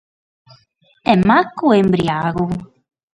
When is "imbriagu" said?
1.83-2.45